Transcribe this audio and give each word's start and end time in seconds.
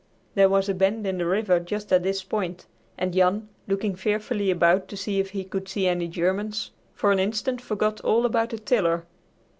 There 0.33 0.49
was 0.49 0.67
a 0.67 0.73
bend 0.73 1.05
in 1.05 1.19
the 1.19 1.27
river 1.27 1.59
just 1.59 1.93
at 1.93 2.01
this 2.01 2.23
point, 2.23 2.65
and 2.97 3.13
Jan, 3.13 3.49
looking 3.67 3.93
fearfully 3.93 4.49
about 4.49 4.87
to 4.87 4.97
see 4.97 5.19
if 5.19 5.29
he 5.29 5.43
could 5.43 5.69
see 5.69 5.85
any 5.85 6.07
Germans, 6.07 6.71
for 6.95 7.11
an 7.11 7.19
instant 7.19 7.61
forgot 7.61 8.01
all 8.01 8.25
about 8.25 8.49
the 8.49 8.57
tiller. 8.57 9.05